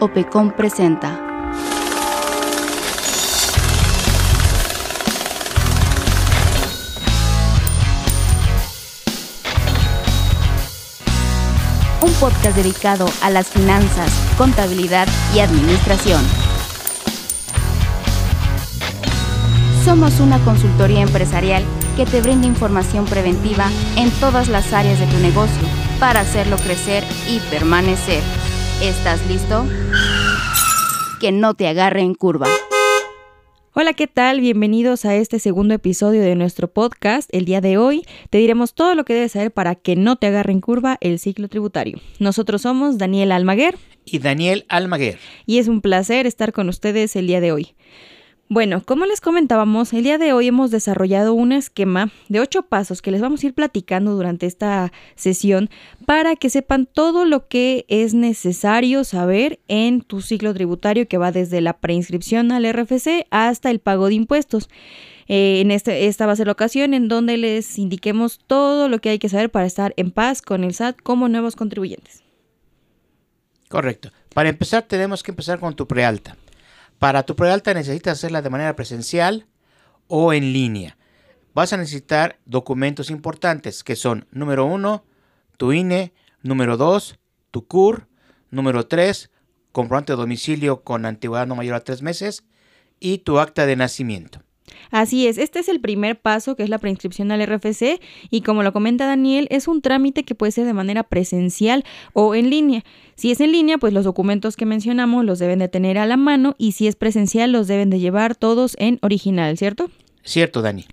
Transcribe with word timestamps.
OPECOM 0.00 0.52
presenta. 0.52 1.20
Un 12.02 12.12
podcast 12.20 12.56
dedicado 12.56 13.06
a 13.22 13.30
las 13.30 13.48
finanzas, 13.48 14.10
contabilidad 14.38 15.08
y 15.34 15.40
administración. 15.40 16.22
Somos 19.84 20.20
una 20.20 20.38
consultoría 20.44 21.02
empresarial 21.02 21.64
que 21.96 22.04
te 22.04 22.20
brinda 22.20 22.46
información 22.46 23.06
preventiva 23.06 23.70
en 23.96 24.10
todas 24.20 24.48
las 24.48 24.74
áreas 24.74 25.00
de 25.00 25.06
tu 25.06 25.16
negocio 25.18 25.66
para 25.98 26.20
hacerlo 26.20 26.56
crecer 26.58 27.02
y 27.26 27.40
permanecer. 27.50 28.22
¿Estás 28.82 29.26
listo? 29.26 29.64
Que 31.20 31.32
no 31.32 31.54
te 31.54 31.66
agarre 31.66 32.02
en 32.02 32.14
curva. 32.14 32.48
Hola, 33.72 33.94
¿qué 33.94 34.06
tal? 34.06 34.40
Bienvenidos 34.40 35.06
a 35.06 35.14
este 35.14 35.38
segundo 35.38 35.72
episodio 35.72 36.20
de 36.20 36.34
nuestro 36.34 36.68
podcast. 36.68 37.30
El 37.32 37.46
día 37.46 37.62
de 37.62 37.78
hoy 37.78 38.04
te 38.28 38.38
diremos 38.38 38.74
todo 38.74 38.94
lo 38.94 39.06
que 39.06 39.14
debes 39.14 39.32
saber 39.32 39.50
para 39.50 39.74
que 39.74 39.96
no 39.96 40.16
te 40.16 40.26
agarre 40.26 40.52
en 40.52 40.60
curva 40.60 40.98
el 41.00 41.18
ciclo 41.18 41.48
tributario. 41.48 41.98
Nosotros 42.18 42.62
somos 42.62 42.98
Daniel 42.98 43.32
Almaguer 43.32 43.76
y 44.04 44.18
Daniel 44.18 44.66
Almaguer. 44.68 45.18
Y 45.46 45.58
es 45.58 45.68
un 45.68 45.80
placer 45.80 46.26
estar 46.26 46.52
con 46.52 46.68
ustedes 46.68 47.16
el 47.16 47.26
día 47.26 47.40
de 47.40 47.52
hoy. 47.52 47.74
Bueno, 48.48 48.80
como 48.84 49.06
les 49.06 49.20
comentábamos, 49.20 49.92
el 49.92 50.04
día 50.04 50.18
de 50.18 50.32
hoy 50.32 50.46
hemos 50.46 50.70
desarrollado 50.70 51.34
un 51.34 51.50
esquema 51.50 52.12
de 52.28 52.38
ocho 52.38 52.62
pasos 52.62 53.02
que 53.02 53.10
les 53.10 53.20
vamos 53.20 53.42
a 53.42 53.46
ir 53.48 53.54
platicando 53.54 54.14
durante 54.14 54.46
esta 54.46 54.92
sesión 55.16 55.68
para 56.06 56.36
que 56.36 56.48
sepan 56.48 56.86
todo 56.86 57.24
lo 57.24 57.48
que 57.48 57.84
es 57.88 58.14
necesario 58.14 59.02
saber 59.02 59.58
en 59.66 60.00
tu 60.00 60.20
ciclo 60.20 60.54
tributario 60.54 61.08
que 61.08 61.18
va 61.18 61.32
desde 61.32 61.60
la 61.60 61.72
preinscripción 61.72 62.52
al 62.52 62.72
RFC 62.72 63.26
hasta 63.30 63.68
el 63.68 63.80
pago 63.80 64.06
de 64.06 64.14
impuestos. 64.14 64.68
Eh, 65.26 65.60
en 65.60 65.72
este, 65.72 66.06
esta 66.06 66.26
va 66.26 66.32
a 66.32 66.36
ser 66.36 66.46
la 66.46 66.52
ocasión 66.52 66.94
en 66.94 67.08
donde 67.08 67.38
les 67.38 67.76
indiquemos 67.80 68.38
todo 68.46 68.88
lo 68.88 69.00
que 69.00 69.08
hay 69.08 69.18
que 69.18 69.28
saber 69.28 69.50
para 69.50 69.66
estar 69.66 69.92
en 69.96 70.12
paz 70.12 70.40
con 70.40 70.62
el 70.62 70.72
SAT 70.72 70.98
como 71.02 71.28
nuevos 71.28 71.56
contribuyentes. 71.56 72.22
Correcto. 73.68 74.12
Para 74.32 74.50
empezar 74.50 74.84
tenemos 74.84 75.24
que 75.24 75.32
empezar 75.32 75.58
con 75.58 75.74
tu 75.74 75.88
prealta. 75.88 76.36
Para 76.98 77.24
tu 77.24 77.36
prealta 77.36 77.74
necesitas 77.74 78.18
hacerla 78.18 78.42
de 78.42 78.50
manera 78.50 78.76
presencial 78.76 79.46
o 80.08 80.32
en 80.32 80.52
línea. 80.52 80.96
Vas 81.54 81.72
a 81.72 81.76
necesitar 81.76 82.38
documentos 82.44 83.10
importantes 83.10 83.84
que 83.84 83.96
son 83.96 84.26
número 84.30 84.66
uno, 84.66 85.04
tu 85.56 85.72
INE, 85.72 86.12
número 86.42 86.76
dos, 86.76 87.18
tu 87.50 87.66
CUR, 87.66 88.08
número 88.50 88.86
tres, 88.86 89.30
comprobante 89.72 90.12
de 90.12 90.18
domicilio 90.18 90.82
con 90.82 91.06
antigüedad 91.06 91.46
no 91.46 91.56
mayor 91.56 91.76
a 91.76 91.80
tres 91.80 92.02
meses 92.02 92.44
y 93.00 93.18
tu 93.18 93.38
acta 93.38 93.66
de 93.66 93.76
nacimiento. 93.76 94.42
Así 94.90 95.26
es, 95.26 95.38
este 95.38 95.58
es 95.58 95.68
el 95.68 95.80
primer 95.80 96.20
paso 96.20 96.56
que 96.56 96.62
es 96.62 96.68
la 96.68 96.78
preinscripción 96.78 97.30
al 97.32 97.44
RFC 97.46 98.00
y 98.30 98.40
como 98.42 98.62
lo 98.62 98.72
comenta 98.72 99.06
Daniel, 99.06 99.46
es 99.50 99.68
un 99.68 99.82
trámite 99.82 100.24
que 100.24 100.34
puede 100.34 100.52
ser 100.52 100.66
de 100.66 100.72
manera 100.72 101.02
presencial 101.02 101.84
o 102.12 102.34
en 102.34 102.50
línea. 102.50 102.84
Si 103.14 103.30
es 103.30 103.40
en 103.40 103.52
línea, 103.52 103.78
pues 103.78 103.92
los 103.92 104.04
documentos 104.04 104.56
que 104.56 104.66
mencionamos 104.66 105.24
los 105.24 105.38
deben 105.38 105.58
de 105.58 105.68
tener 105.68 105.98
a 105.98 106.06
la 106.06 106.16
mano 106.16 106.54
y 106.58 106.72
si 106.72 106.86
es 106.86 106.96
presencial 106.96 107.52
los 107.52 107.66
deben 107.66 107.90
de 107.90 107.98
llevar 107.98 108.36
todos 108.36 108.76
en 108.78 108.98
original, 109.02 109.56
¿cierto? 109.56 109.90
Cierto, 110.22 110.62
Dani. 110.62 110.84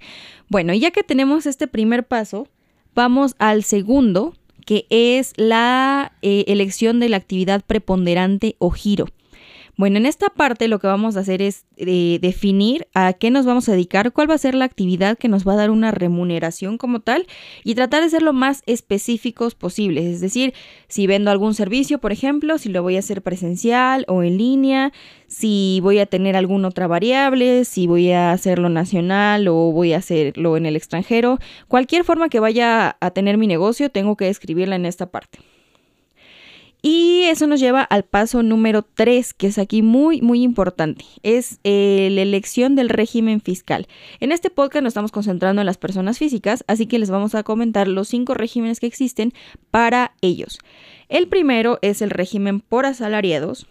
Bueno, 0.50 0.74
y 0.74 0.80
ya 0.80 0.92
que 0.92 1.04
tenemos 1.04 1.46
este 1.46 1.68
primer 1.68 2.06
paso, 2.06 2.48
vamos 2.94 3.36
al 3.40 3.64
segundo, 3.64 4.36
que 4.66 4.86
es 4.90 5.34
la 5.36 6.14
eh, 6.22 6.46
elección 6.48 7.00
de 7.00 7.10
la 7.10 7.18
actividad 7.18 7.64
preponderante 7.66 8.56
o 8.60 8.70
giro. 8.70 9.08
Bueno, 9.76 9.98
en 9.98 10.06
esta 10.06 10.30
parte 10.30 10.68
lo 10.68 10.78
que 10.78 10.86
vamos 10.86 11.18
a 11.18 11.22
hacer 11.22 11.42
es 11.42 11.66
eh, 11.78 12.20
definir 12.22 12.88
a 12.94 13.14
qué 13.14 13.32
nos 13.32 13.48
vamos 13.48 13.68
a 13.68 13.72
dedicar, 13.72 14.12
cuál 14.12 14.30
va 14.30 14.36
a 14.36 14.38
ser 14.38 14.54
la 14.54 14.66
actividad 14.66 15.18
que 15.18 15.28
nos 15.30 15.48
va 15.48 15.54
a 15.54 15.56
dar 15.56 15.72
una 15.72 15.90
remuneración 15.90 16.78
como 16.78 17.00
tal 17.00 17.26
y 17.64 17.74
tratar 17.74 18.04
de 18.04 18.10
ser 18.10 18.22
lo 18.22 18.34
más 18.34 18.62
específicos 18.68 19.56
posibles. 19.56 20.06
Es 20.06 20.22
decir, 20.22 20.54
si 20.88 21.08
vendo 21.08 21.32
algún 21.32 21.56
servicio, 21.56 21.98
por 21.98 22.12
ejemplo, 22.12 22.60
si 22.60 22.70
lo 22.70 22.84
voy 22.84 22.98
a 22.98 23.00
hacer 23.00 23.24
presencial 23.24 24.06
o 24.08 24.22
en 24.22 24.38
línea, 24.38 24.94
si 25.28 25.80
voy 25.82 25.98
a 25.98 26.06
tener 26.06 26.36
alguna 26.36 26.68
otra 26.68 26.86
variable, 26.86 27.66
si 27.66 27.88
voy 27.88 28.12
a 28.12 28.32
hacerlo 28.32 28.70
nacional 28.70 29.48
o 29.48 29.72
voy 29.72 29.94
a 29.94 29.98
hacerlo 29.98 30.56
en 30.56 30.68
el 30.68 30.76
extranjero, 30.76 31.40
cualquier 31.68 32.04
forma 32.04 32.30
que 32.30 32.40
vaya 32.40 32.96
a 33.00 33.10
tener 33.10 33.40
mi 33.40 33.48
negocio, 33.48 33.90
tengo 33.90 34.18
que 34.18 34.30
escribirla 34.30 34.76
en 34.76 34.86
esta 34.86 35.08
parte. 35.08 35.40
Y 36.86 37.24
eso 37.30 37.48
nos 37.48 37.62
lleva 37.62 37.82
al 37.82 38.04
paso 38.04 38.44
número 38.44 38.82
3, 38.82 39.34
que 39.34 39.48
es 39.48 39.58
aquí 39.58 39.82
muy, 39.82 40.22
muy 40.22 40.44
importante. 40.44 41.06
Es 41.24 41.62
eh, 41.64 42.10
la 42.12 42.22
elección 42.22 42.76
del 42.76 42.90
régimen 42.90 43.40
fiscal. 43.40 43.88
En 44.20 44.34
este 44.34 44.50
podcast 44.50 44.84
nos 44.84 44.92
estamos 44.92 45.14
concentrando 45.14 45.62
en 45.62 45.66
las 45.66 45.78
personas 45.78 46.18
físicas, 46.18 46.66
así 46.68 46.86
que 46.86 47.00
les 47.00 47.10
vamos 47.10 47.36
a 47.36 47.44
comentar 47.44 47.88
los 47.88 48.10
cinco 48.10 48.34
regímenes 48.34 48.82
que 48.82 48.88
existen 48.88 49.32
para 49.72 50.12
ellos. 50.20 50.60
El 51.08 51.30
primero 51.30 51.80
es 51.82 52.02
el 52.02 52.10
régimen 52.10 52.60
por 52.60 52.86
asalariados. 52.86 53.66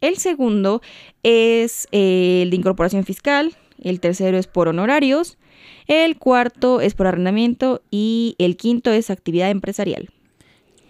El 0.00 0.16
segundo 0.16 0.82
es 1.22 1.86
eh, 1.92 2.40
el 2.42 2.50
de 2.50 2.56
incorporación 2.56 3.04
fiscal. 3.04 3.54
El 3.80 4.00
tercero 4.00 4.36
es 4.36 4.48
por 4.48 4.66
honorarios. 4.66 5.38
El 5.86 6.18
cuarto 6.18 6.80
es 6.80 6.94
por 6.94 7.06
arrendamiento. 7.06 7.82
Y 7.92 8.34
el 8.38 8.56
quinto 8.56 8.90
es 8.90 9.10
actividad 9.10 9.48
empresarial. 9.48 10.10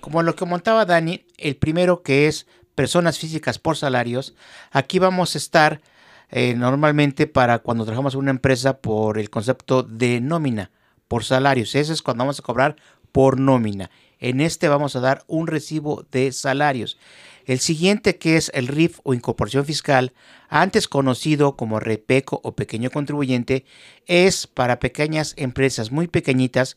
Como 0.09 0.23
lo 0.23 0.35
que 0.35 0.47
montaba 0.47 0.87
Dani, 0.87 1.27
el 1.37 1.57
primero 1.57 2.03
que 2.03 2.29
es 2.29 2.47
personas 2.75 3.19
físicas 3.19 3.59
por 3.59 3.77
salarios, 3.77 4.35
aquí 4.71 4.99
vamos 4.99 5.35
a 5.35 5.39
estar 5.39 5.83
eh, 6.31 6.55
normalmente 6.55 7.27
para 7.27 7.59
cuando 7.59 7.85
trabajamos 7.85 8.15
en 8.15 8.21
una 8.21 8.31
empresa 8.31 8.79
por 8.79 9.19
el 9.19 9.29
concepto 9.29 9.83
de 9.83 10.23
nómina, 10.23 10.71
por 11.09 11.25
salarios. 11.25 11.75
Ese 11.75 11.93
es 11.93 12.01
cuando 12.01 12.23
vamos 12.23 12.39
a 12.39 12.43
cobrar 12.43 12.77
por 13.13 13.39
nómina. 13.39 13.91
En 14.19 14.41
este 14.41 14.69
vamos 14.69 14.97
a 14.97 15.01
dar 15.01 15.25
un 15.27 15.47
recibo 15.47 16.07
de 16.11 16.33
salarios. 16.33 16.97
El 17.45 17.59
siguiente 17.59 18.17
que 18.17 18.39
es 18.39 18.51
el 18.55 18.67
RIF 18.67 19.01
o 19.03 19.13
incorporación 19.13 19.67
fiscal, 19.67 20.15
antes 20.49 20.89
conocido 20.89 21.55
como 21.55 21.81
REPECO 21.81 22.41
o 22.43 22.53
pequeño 22.53 22.89
contribuyente, 22.89 23.67
es 24.07 24.47
para 24.47 24.81
pequeñas 24.81 25.35
empresas 25.37 25.93
muy 25.93 26.09
pequeñitas 26.09 26.77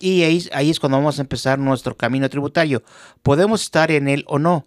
y 0.00 0.22
ahí, 0.22 0.70
es 0.70 0.80
cuando 0.80 0.96
vamos 0.96 1.18
a 1.18 1.22
empezar 1.22 1.58
nuestro 1.58 1.96
camino 1.96 2.28
tributario. 2.30 2.82
Podemos 3.22 3.62
estar 3.62 3.90
en 3.90 4.08
él 4.08 4.24
o 4.26 4.38
no. 4.38 4.66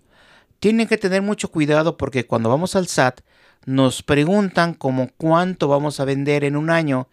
Tienen 0.59 0.87
que 0.87 0.97
tener 0.97 1.23
mucho 1.23 1.49
cuidado 1.49 1.97
porque 1.97 2.25
cuando 2.25 2.49
vamos 2.49 2.75
al 2.75 2.87
SAT 2.87 3.21
nos 3.65 4.03
preguntan 4.03 4.75
como 4.75 5.09
cuánto 5.17 5.67
vamos 5.67 5.99
a 5.99 6.05
vender 6.05 6.43
en 6.43 6.55
un 6.55 6.69
año. 6.69 7.09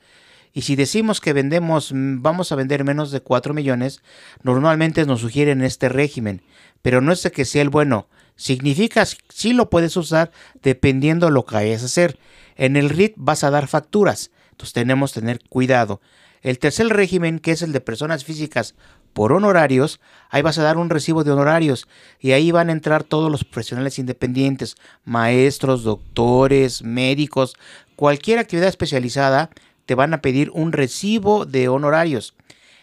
Y 0.52 0.62
si 0.62 0.76
decimos 0.76 1.20
que 1.20 1.32
vendemos, 1.32 1.92
mm, 1.92 2.20
vamos 2.20 2.52
a 2.52 2.56
vender 2.56 2.84
menos 2.84 3.10
de 3.10 3.20
4 3.22 3.54
millones, 3.54 4.02
normalmente 4.42 5.06
nos 5.06 5.20
sugieren 5.20 5.62
este 5.62 5.88
régimen. 5.88 6.42
Pero 6.82 7.00
no 7.00 7.12
es 7.12 7.28
que 7.32 7.44
sea 7.46 7.62
el 7.62 7.70
bueno. 7.70 8.06
Significa 8.36 9.04
si 9.06 9.52
lo 9.52 9.70
puedes 9.70 9.96
usar 9.96 10.30
dependiendo 10.62 11.30
lo 11.30 11.46
que 11.46 11.54
vayas 11.54 11.82
a 11.82 11.86
hacer. 11.86 12.18
En 12.56 12.76
el 12.76 12.90
RIT 12.90 13.14
vas 13.16 13.44
a 13.44 13.50
dar 13.50 13.66
facturas. 13.66 14.30
Entonces 14.50 14.74
tenemos 14.74 15.12
que 15.12 15.20
tener 15.20 15.40
cuidado. 15.48 16.00
El 16.42 16.58
tercer 16.58 16.88
régimen, 16.88 17.38
que 17.38 17.52
es 17.52 17.62
el 17.62 17.72
de 17.72 17.80
personas 17.80 18.24
físicas 18.24 18.74
por 19.12 19.32
honorarios, 19.32 20.00
ahí 20.30 20.40
vas 20.40 20.58
a 20.58 20.62
dar 20.62 20.78
un 20.78 20.88
recibo 20.88 21.22
de 21.22 21.32
honorarios 21.32 21.86
y 22.18 22.32
ahí 22.32 22.50
van 22.50 22.70
a 22.70 22.72
entrar 22.72 23.04
todos 23.04 23.30
los 23.30 23.44
profesionales 23.44 23.98
independientes, 23.98 24.76
maestros, 25.04 25.82
doctores, 25.82 26.82
médicos, 26.82 27.56
cualquier 27.96 28.38
actividad 28.38 28.68
especializada, 28.68 29.50
te 29.84 29.94
van 29.94 30.14
a 30.14 30.22
pedir 30.22 30.50
un 30.54 30.72
recibo 30.72 31.44
de 31.44 31.68
honorarios. 31.68 32.34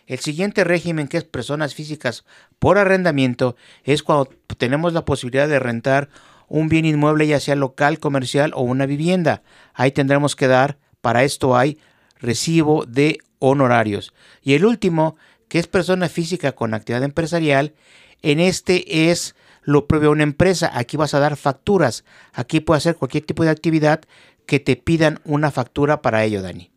El 0.06 0.19
siguiente 0.19 0.63
régimen, 0.63 1.07
que 1.07 1.18
es 1.18 1.24
personas 1.24 1.74
físicas 1.74 2.25
por 2.60 2.77
arrendamiento, 2.77 3.56
es 3.83 4.03
cuando 4.03 4.30
tenemos 4.57 4.94
la 4.94 5.06
posibilidad 5.06 5.48
de 5.48 5.60
rentar 5.60 6.10
un 6.48 6.69
bien 6.69 6.86
inmueble, 6.86 7.27
ya 7.27 7.39
sea 7.39 7.56
local, 7.56 8.00
comercial 8.00 8.51
o 8.56 8.62
una 8.62 8.86
vivienda. 8.86 9.42
Ahí 9.74 9.92
tendremos 9.92 10.36
que 10.36 10.48
dar, 10.48 10.77
para 11.01 11.24
esto 11.24 11.57
hay 11.57 11.77
recibo 12.19 12.86
de 12.86 13.19
honorarios. 13.39 14.13
Y 14.44 14.54
el 14.54 14.66
último, 14.66 15.16
que 15.48 15.60
es 15.60 15.68
persona 15.68 16.10
física 16.10 16.54
con 16.54 16.74
actividad 16.74 17.04
empresarial, 17.04 17.74
en 18.22 18.39
este 18.39 19.10
es 19.10 19.36
lo 19.63 19.88
propio 19.88 20.12
una 20.12 20.24
empresa. 20.24 20.72
Aquí 20.74 20.98
vas 20.98 21.13
a 21.13 21.19
dar 21.19 21.36
facturas. 21.36 22.04
Aquí 22.34 22.60
puede 22.60 22.78
hacer 22.78 22.95
cualquier 22.95 23.25
tipo 23.25 23.44
de 23.44 23.50
actividad 23.50 24.01
que 24.45 24.60
te 24.60 24.75
pidan 24.75 25.19
una 25.25 25.51
factura 25.51 26.01
para 26.01 26.24
ello, 26.24 26.42
Dani. 26.42 26.72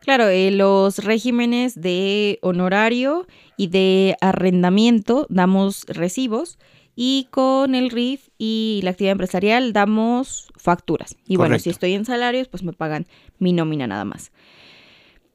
Claro, 0.00 0.26
eh, 0.28 0.50
los 0.50 0.98
regímenes 0.98 1.80
de 1.80 2.40
honorario 2.42 3.26
y 3.56 3.68
de 3.68 4.16
arrendamiento 4.20 5.26
damos 5.30 5.84
recibos 5.86 6.58
y 6.96 7.28
con 7.30 7.76
el 7.76 7.90
RIF 7.90 8.28
y 8.36 8.80
la 8.82 8.90
actividad 8.90 9.12
empresarial 9.12 9.72
damos 9.72 10.48
facturas. 10.56 11.16
Y 11.26 11.36
bueno, 11.36 11.58
si 11.60 11.70
estoy 11.70 11.94
en 11.94 12.04
salarios, 12.04 12.48
pues 12.48 12.64
me 12.64 12.72
pagan 12.72 13.06
mi 13.38 13.52
nómina 13.52 13.86
nada 13.86 14.04
más. 14.04 14.32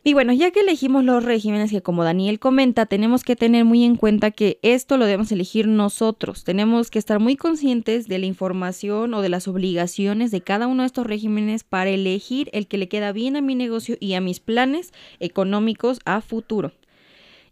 Y 0.08 0.14
bueno, 0.14 0.32
ya 0.32 0.52
que 0.52 0.62
elegimos 0.62 1.04
los 1.04 1.26
regímenes 1.26 1.70
que 1.70 1.82
como 1.82 2.06
Daniel 2.06 2.40
comenta, 2.40 2.86
tenemos 2.86 3.26
que 3.26 3.36
tener 3.36 3.66
muy 3.66 3.84
en 3.84 3.98
cuenta 3.98 4.32
que 4.32 4.58
esto 4.62 4.96
lo 4.96 5.04
debemos 5.04 5.34
elegir 5.34 5.68
nosotros. 5.68 6.46
Tenemos 6.46 6.90
que 6.90 6.98
estar 6.98 7.20
muy 7.20 7.36
conscientes 7.36 8.08
de 8.08 8.18
la 8.18 8.26
información 8.26 9.14
o 9.14 9.22
de 9.22 9.28
las 9.28 9.50
obligaciones 9.50 10.32
de 10.32 10.40
cada 10.40 10.68
uno 10.68 10.84
de 10.84 10.88
estos 10.88 11.06
regímenes 11.06 11.66
para 11.66 11.90
elegir 11.90 12.50
el 12.54 12.68
que 12.68 12.78
le 12.78 12.88
queda 12.88 13.12
bien 13.12 13.36
a 13.36 13.42
mi 13.42 13.54
negocio 13.54 13.98
y 14.00 14.14
a 14.14 14.22
mis 14.22 14.40
planes 14.40 14.94
económicos 15.20 16.00
a 16.06 16.22
futuro. 16.22 16.72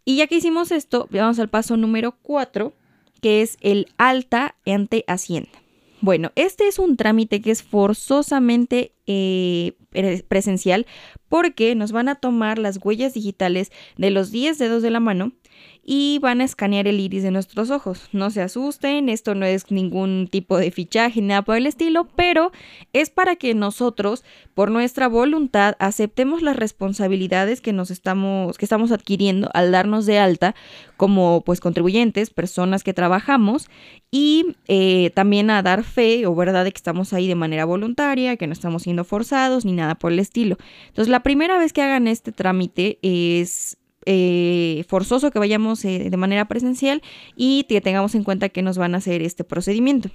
Y 0.06 0.16
ya 0.16 0.26
que 0.26 0.36
hicimos 0.36 0.72
esto, 0.72 1.08
vamos 1.10 1.38
al 1.38 1.50
paso 1.50 1.76
número 1.76 2.12
4, 2.22 2.72
que 3.20 3.42
es 3.42 3.58
el 3.60 3.88
alta 3.98 4.54
ante 4.64 5.04
Hacienda. 5.08 5.65
Bueno, 6.00 6.30
este 6.34 6.68
es 6.68 6.78
un 6.78 6.96
trámite 6.96 7.40
que 7.40 7.50
es 7.50 7.62
forzosamente 7.62 8.92
eh, 9.06 9.72
presencial 10.28 10.86
porque 11.28 11.74
nos 11.74 11.92
van 11.92 12.08
a 12.08 12.16
tomar 12.16 12.58
las 12.58 12.78
huellas 12.82 13.14
digitales 13.14 13.72
de 13.96 14.10
los 14.10 14.30
10 14.30 14.58
dedos 14.58 14.82
de 14.82 14.90
la 14.90 15.00
mano 15.00 15.32
y 15.88 16.18
van 16.18 16.40
a 16.40 16.44
escanear 16.44 16.88
el 16.88 16.98
iris 16.98 17.22
de 17.22 17.30
nuestros 17.30 17.70
ojos. 17.70 18.08
No 18.12 18.30
se 18.30 18.42
asusten, 18.42 19.08
esto 19.08 19.36
no 19.36 19.46
es 19.46 19.70
ningún 19.70 20.28
tipo 20.28 20.58
de 20.58 20.72
fichaje 20.72 21.20
ni 21.20 21.28
nada 21.28 21.42
por 21.42 21.56
el 21.56 21.66
estilo, 21.66 22.08
pero 22.16 22.50
es 22.92 23.08
para 23.08 23.36
que 23.36 23.54
nosotros, 23.54 24.24
por 24.54 24.72
nuestra 24.72 25.06
voluntad, 25.06 25.76
aceptemos 25.78 26.42
las 26.42 26.56
responsabilidades 26.56 27.60
que 27.60 27.72
nos 27.72 27.92
estamos, 27.92 28.58
que 28.58 28.64
estamos 28.64 28.90
adquiriendo 28.90 29.48
al 29.54 29.70
darnos 29.70 30.06
de 30.06 30.18
alta 30.18 30.56
como 30.96 31.42
pues 31.46 31.60
contribuyentes, 31.60 32.30
personas 32.30 32.82
que 32.82 32.92
trabajamos 32.92 33.68
y 34.10 34.56
eh, 34.66 35.10
también 35.14 35.50
a 35.50 35.62
dar 35.62 35.84
fe 35.84 36.26
o 36.26 36.34
verdad 36.34 36.64
de 36.64 36.72
que 36.72 36.78
estamos 36.78 37.12
ahí 37.12 37.28
de 37.28 37.36
manera 37.36 37.64
voluntaria, 37.64 38.36
que 38.36 38.48
no 38.48 38.54
estamos 38.54 38.82
siendo 38.82 39.04
forzados 39.04 39.64
ni 39.64 39.72
nada 39.72 39.94
por 39.94 40.10
el 40.10 40.18
estilo. 40.18 40.56
Entonces, 40.88 41.10
la 41.10 41.22
primera 41.22 41.58
vez 41.58 41.72
que 41.72 41.82
hagan 41.82 42.08
este 42.08 42.32
trámite 42.32 42.98
es 43.02 43.78
eh, 44.08 44.84
forzoso 44.88 45.32
que 45.32 45.40
vayamos 45.40 45.84
eh, 45.84 46.10
de 46.10 46.16
manera 46.16 46.46
presencial 46.46 47.02
y 47.34 47.64
que 47.64 47.80
tengamos 47.80 48.14
en 48.14 48.22
cuenta 48.22 48.48
que 48.48 48.62
nos 48.62 48.78
van 48.78 48.94
a 48.94 48.98
hacer 48.98 49.20
este 49.20 49.42
procedimiento. 49.42 50.10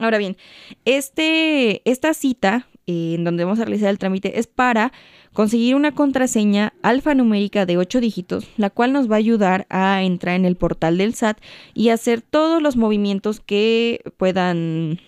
Ahora 0.00 0.18
bien, 0.18 0.36
este, 0.84 1.80
esta 1.88 2.12
cita 2.12 2.66
eh, 2.88 3.14
en 3.14 3.22
donde 3.22 3.44
vamos 3.44 3.60
a 3.60 3.64
realizar 3.64 3.88
el 3.90 3.98
trámite 3.98 4.40
es 4.40 4.48
para 4.48 4.92
conseguir 5.32 5.76
una 5.76 5.92
contraseña 5.92 6.72
alfanumérica 6.82 7.66
de 7.66 7.78
8 7.78 8.00
dígitos, 8.00 8.48
la 8.56 8.68
cual 8.68 8.92
nos 8.92 9.08
va 9.08 9.14
a 9.14 9.18
ayudar 9.18 9.66
a 9.70 10.02
entrar 10.02 10.34
en 10.34 10.44
el 10.44 10.56
portal 10.56 10.98
del 10.98 11.14
SAT 11.14 11.38
y 11.72 11.90
hacer 11.90 12.22
todos 12.22 12.60
los 12.60 12.76
movimientos 12.76 13.38
que 13.38 14.02
puedan 14.16 14.98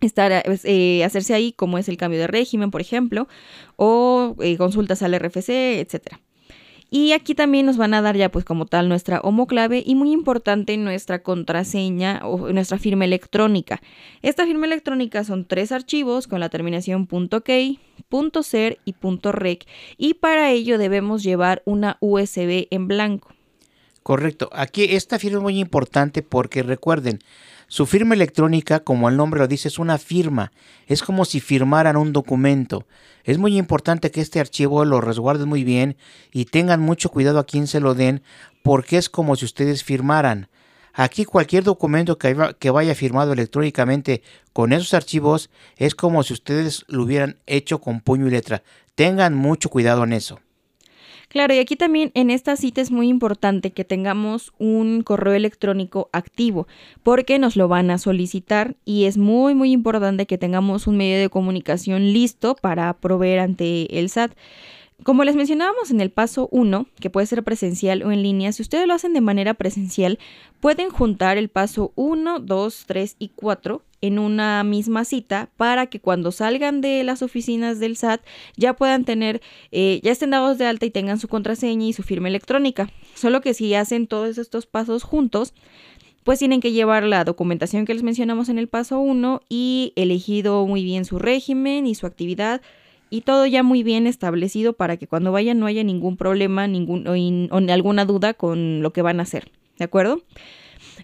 estar 0.00 0.32
hacerse 0.32 1.34
ahí, 1.34 1.52
como 1.52 1.78
es 1.78 1.88
el 1.88 1.98
cambio 1.98 2.18
de 2.18 2.26
régimen, 2.26 2.72
por 2.72 2.80
ejemplo, 2.80 3.28
o 3.76 4.34
consultas 4.58 5.02
al 5.02 5.14
RFC, 5.14 5.78
etcétera. 5.78 6.20
Y 6.90 7.12
aquí 7.12 7.36
también 7.36 7.66
nos 7.66 7.76
van 7.76 7.94
a 7.94 8.02
dar 8.02 8.16
ya 8.16 8.30
pues 8.30 8.44
como 8.44 8.66
tal 8.66 8.88
nuestra 8.88 9.20
homoclave 9.20 9.82
y 9.86 9.94
muy 9.94 10.10
importante 10.10 10.76
nuestra 10.76 11.22
contraseña 11.22 12.20
o 12.24 12.52
nuestra 12.52 12.78
firma 12.78 13.04
electrónica. 13.04 13.80
Esta 14.22 14.44
firma 14.44 14.66
electrónica 14.66 15.22
son 15.22 15.44
tres 15.44 15.70
archivos 15.70 16.26
con 16.26 16.40
la 16.40 16.48
terminación 16.48 17.08
.key, 17.44 17.78
.ser 18.42 18.78
y 18.84 18.94
.rec 19.22 19.66
y 19.96 20.14
para 20.14 20.50
ello 20.50 20.78
debemos 20.78 21.22
llevar 21.22 21.62
una 21.64 21.96
USB 22.00 22.66
en 22.70 22.88
blanco. 22.88 23.28
Correcto. 24.02 24.48
Aquí 24.52 24.84
esta 24.90 25.18
firma 25.18 25.38
es 25.38 25.42
muy 25.42 25.58
importante 25.58 26.22
porque 26.22 26.62
recuerden, 26.62 27.20
su 27.68 27.86
firma 27.86 28.14
electrónica, 28.14 28.80
como 28.80 29.08
el 29.08 29.16
nombre 29.16 29.38
lo 29.38 29.46
dice, 29.46 29.68
es 29.68 29.78
una 29.78 29.96
firma. 29.98 30.50
Es 30.88 31.02
como 31.02 31.24
si 31.24 31.38
firmaran 31.38 31.96
un 31.96 32.12
documento. 32.12 32.84
Es 33.22 33.38
muy 33.38 33.56
importante 33.56 34.10
que 34.10 34.20
este 34.20 34.40
archivo 34.40 34.84
lo 34.84 35.00
resguarden 35.00 35.48
muy 35.48 35.62
bien 35.62 35.96
y 36.32 36.46
tengan 36.46 36.80
mucho 36.80 37.10
cuidado 37.10 37.38
a 37.38 37.46
quien 37.46 37.68
se 37.68 37.78
lo 37.78 37.94
den 37.94 38.22
porque 38.64 38.96
es 38.96 39.08
como 39.08 39.36
si 39.36 39.44
ustedes 39.44 39.84
firmaran. 39.84 40.48
Aquí 40.92 41.24
cualquier 41.24 41.62
documento 41.62 42.18
que, 42.18 42.70
vaya 42.70 42.94
firmado 42.96 43.32
electrónicamente 43.32 44.22
con 44.52 44.72
esos 44.72 44.92
archivos 44.92 45.48
es 45.76 45.94
como 45.94 46.24
si 46.24 46.32
ustedes 46.32 46.84
lo 46.88 47.04
hubieran 47.04 47.38
hecho 47.46 47.80
con 47.80 48.00
puño 48.00 48.26
y 48.26 48.30
letra. 48.30 48.64
Tengan 48.96 49.34
mucho 49.34 49.68
cuidado 49.68 50.02
en 50.02 50.12
eso. 50.12 50.40
Claro, 51.30 51.54
y 51.54 51.60
aquí 51.60 51.76
también 51.76 52.10
en 52.14 52.28
esta 52.28 52.56
cita 52.56 52.80
es 52.80 52.90
muy 52.90 53.06
importante 53.06 53.70
que 53.70 53.84
tengamos 53.84 54.52
un 54.58 55.02
correo 55.02 55.32
electrónico 55.34 56.10
activo 56.12 56.66
porque 57.04 57.38
nos 57.38 57.54
lo 57.54 57.68
van 57.68 57.92
a 57.92 57.98
solicitar 57.98 58.74
y 58.84 59.04
es 59.04 59.16
muy 59.16 59.54
muy 59.54 59.70
importante 59.70 60.26
que 60.26 60.38
tengamos 60.38 60.88
un 60.88 60.96
medio 60.96 61.20
de 61.20 61.28
comunicación 61.28 62.12
listo 62.12 62.56
para 62.56 62.92
proveer 62.94 63.38
ante 63.38 64.00
el 64.00 64.08
SAT. 64.08 64.32
Como 65.04 65.22
les 65.22 65.36
mencionábamos 65.36 65.92
en 65.92 66.00
el 66.00 66.10
paso 66.10 66.48
1, 66.50 66.86
que 66.98 67.10
puede 67.10 67.28
ser 67.28 67.44
presencial 67.44 68.02
o 68.02 68.10
en 68.10 68.24
línea, 68.24 68.50
si 68.50 68.62
ustedes 68.62 68.88
lo 68.88 68.94
hacen 68.94 69.12
de 69.12 69.20
manera 69.20 69.54
presencial, 69.54 70.18
pueden 70.58 70.90
juntar 70.90 71.38
el 71.38 71.48
paso 71.48 71.92
1, 71.94 72.40
2, 72.40 72.84
3 72.88 73.16
y 73.20 73.28
4 73.28 73.82
en 74.00 74.18
una 74.18 74.64
misma 74.64 75.04
cita 75.04 75.50
para 75.56 75.86
que 75.86 76.00
cuando 76.00 76.32
salgan 76.32 76.80
de 76.80 77.04
las 77.04 77.22
oficinas 77.22 77.78
del 77.78 77.96
SAT 77.96 78.22
ya 78.56 78.74
puedan 78.74 79.04
tener, 79.04 79.40
eh, 79.72 80.00
ya 80.02 80.12
estén 80.12 80.30
dados 80.30 80.58
de 80.58 80.66
alta 80.66 80.86
y 80.86 80.90
tengan 80.90 81.18
su 81.18 81.28
contraseña 81.28 81.86
y 81.86 81.92
su 81.92 82.02
firma 82.02 82.28
electrónica. 82.28 82.90
Solo 83.14 83.40
que 83.40 83.54
si 83.54 83.74
hacen 83.74 84.06
todos 84.06 84.38
estos 84.38 84.66
pasos 84.66 85.02
juntos, 85.02 85.54
pues 86.24 86.38
tienen 86.38 86.60
que 86.60 86.72
llevar 86.72 87.04
la 87.04 87.24
documentación 87.24 87.86
que 87.86 87.94
les 87.94 88.02
mencionamos 88.02 88.48
en 88.48 88.58
el 88.58 88.68
paso 88.68 89.00
1 89.00 89.42
y 89.48 89.92
elegido 89.96 90.66
muy 90.66 90.84
bien 90.84 91.04
su 91.04 91.18
régimen 91.18 91.86
y 91.86 91.94
su 91.94 92.06
actividad 92.06 92.60
y 93.10 93.22
todo 93.22 93.44
ya 93.46 93.62
muy 93.62 93.82
bien 93.82 94.06
establecido 94.06 94.74
para 94.74 94.96
que 94.96 95.08
cuando 95.08 95.32
vayan 95.32 95.58
no 95.58 95.66
haya 95.66 95.82
ningún 95.82 96.16
problema 96.16 96.66
ningún, 96.68 97.06
o, 97.08 97.72
alguna 97.72 98.04
duda 98.04 98.34
con 98.34 98.82
lo 98.82 98.92
que 98.92 99.02
van 99.02 99.18
a 99.20 99.24
hacer. 99.24 99.50
¿De 99.78 99.84
acuerdo? 99.84 100.22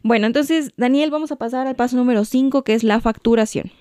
Bueno, 0.07 0.29
entonces, 0.29 0.71
Daniel, 0.77 1.11
vamos 1.11 1.33
a 1.33 1.37
pasar 1.37 1.67
al 1.67 1.75
paso 1.75 1.97
número 1.97 2.25
5, 2.25 2.63
que 2.63 2.75
es 2.75 2.85
la 2.85 3.01
facturación. 3.01 3.73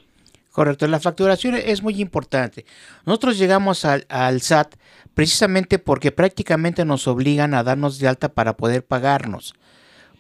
Correcto, 0.52 0.88
la 0.88 1.00
facturación 1.00 1.54
es 1.54 1.84
muy 1.84 2.02
importante. 2.02 2.66
Nosotros 3.06 3.38
llegamos 3.38 3.86
al, 3.86 4.08
SAT 4.42 4.74
precisamente 5.14 5.78
porque 5.78 6.12
prácticamente 6.12 6.84
nos 6.84 7.08
obligan 7.08 7.54
a 7.54 7.62
darnos 7.62 8.00
de 8.00 8.08
alta 8.08 8.30
para 8.30 8.58
poder 8.58 8.84
pagarnos. 8.84 9.54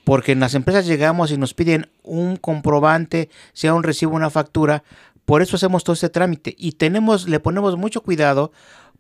Porque 0.04 0.34
en 0.34 0.42
las 0.42 0.54
empresas 0.54 0.86
llegamos 0.86 1.32
y 1.32 1.40
nos 1.40 1.56
piden 1.56 1.90
un 2.04 2.36
comprobante, 2.36 3.32
sea 3.54 3.74
un 3.74 3.82
recibo, 3.82 4.16
una 4.16 4.30
factura, 4.30 4.84
por 5.26 5.42
eso 5.42 5.56
hacemos 5.56 5.84
todo 5.84 5.96
este 5.96 6.10
trámite 6.10 6.54
y 6.56 6.74
tenemos, 6.74 7.28
le 7.28 7.40
ponemos 7.40 7.78
mucho 7.78 8.02
cuidado 8.02 8.52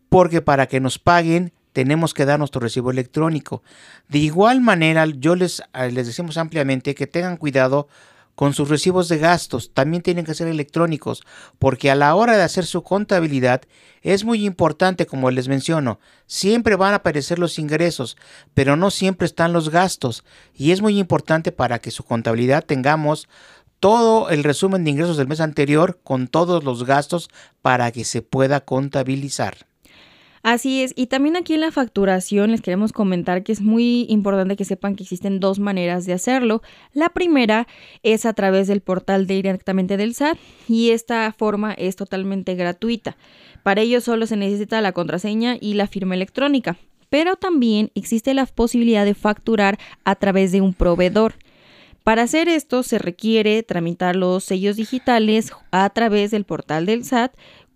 porque 0.09 0.41
para 0.41 0.65
que 0.65 0.79
nos 0.79 0.97
paguen 0.97 1.53
tenemos 1.75 2.13
que 2.13 2.23
dar 2.23 2.39
nuestro 2.39 2.61
recibo 2.61 2.89
electrónico. 2.89 3.61
De 4.07 4.19
igual 4.19 4.61
manera, 4.61 5.05
yo 5.07 5.35
les, 5.35 5.61
les 5.91 6.07
decimos 6.07 6.37
ampliamente 6.37 6.95
que 6.95 7.05
tengan 7.05 7.35
cuidado 7.35 7.89
con 8.33 8.53
sus 8.53 8.69
recibos 8.69 9.09
de 9.09 9.17
gastos. 9.17 9.73
También 9.73 10.01
tienen 10.01 10.23
que 10.23 10.33
ser 10.33 10.47
electrónicos, 10.47 11.23
porque 11.59 11.91
a 11.91 11.95
la 11.95 12.15
hora 12.15 12.37
de 12.37 12.43
hacer 12.43 12.65
su 12.65 12.81
contabilidad 12.81 13.63
es 14.03 14.23
muy 14.23 14.45
importante, 14.45 15.05
como 15.05 15.29
les 15.31 15.49
menciono, 15.49 15.99
siempre 16.27 16.77
van 16.77 16.93
a 16.93 16.97
aparecer 16.97 17.39
los 17.39 17.59
ingresos, 17.59 18.15
pero 18.53 18.77
no 18.77 18.89
siempre 18.89 19.25
están 19.25 19.51
los 19.51 19.69
gastos. 19.69 20.23
Y 20.53 20.71
es 20.71 20.81
muy 20.81 20.97
importante 20.97 21.51
para 21.51 21.79
que 21.79 21.91
su 21.91 22.05
contabilidad 22.05 22.63
tengamos 22.63 23.27
todo 23.81 24.29
el 24.29 24.45
resumen 24.45 24.85
de 24.85 24.91
ingresos 24.91 25.17
del 25.17 25.27
mes 25.27 25.41
anterior 25.41 25.99
con 26.03 26.29
todos 26.29 26.63
los 26.63 26.85
gastos 26.85 27.29
para 27.61 27.91
que 27.91 28.05
se 28.05 28.21
pueda 28.21 28.61
contabilizar. 28.61 29.67
Así 30.45 30.83
es, 30.83 30.93
y 30.95 31.07
también 31.07 31.35
aquí 31.37 31.55
en 31.55 31.61
la 31.61 31.71
facturación 31.71 32.51
les 32.51 32.61
queremos 32.61 32.93
comentar 32.93 33.41
que 33.41 33.51
es 33.51 33.61
muy 33.61 34.05
importante 34.09 34.55
que 34.55 34.63
sepan 34.63 34.95
que 34.95 35.01
existen 35.01 35.39
dos 35.39 35.57
maneras 35.57 36.05
de 36.05 36.13
hacerlo. 36.13 36.61
La 36.93 37.09
primera 37.09 37.67
es 38.03 38.27
a 38.27 38.33
través 38.33 38.67
del 38.67 38.81
portal 38.81 39.25
directamente 39.25 39.97
del 39.97 40.13
SAT 40.13 40.37
y 40.67 40.91
esta 40.91 41.33
forma 41.35 41.73
es 41.73 41.95
totalmente 41.95 42.53
gratuita. 42.53 43.17
Para 43.63 43.81
ello 43.81 44.01
solo 44.01 44.27
se 44.27 44.37
necesita 44.37 44.81
la 44.81 44.91
contraseña 44.91 45.57
y 45.59 45.73
la 45.73 45.87
firma 45.87 46.13
electrónica, 46.13 46.77
pero 47.09 47.37
también 47.37 47.89
existe 47.95 48.35
la 48.35 48.45
posibilidad 48.45 49.03
de 49.03 49.15
facturar 49.15 49.79
a 50.03 50.13
través 50.13 50.51
de 50.51 50.61
un 50.61 50.75
proveedor. 50.75 51.33
Para 52.03 52.21
hacer 52.21 52.49
esto 52.49 52.83
se 52.83 52.99
requiere 52.99 53.63
tramitar 53.63 54.15
los 54.15 54.43
sellos 54.43 54.75
digitales 54.75 55.51
a 55.71 55.89
través 55.89 56.29
del 56.29 56.45
portal 56.45 56.85
del 56.85 57.03
SAT 57.03 57.33